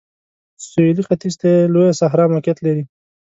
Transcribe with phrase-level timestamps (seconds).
[0.67, 2.83] سویلي ختیځ ته یې لویه صحرا موقعیت لري.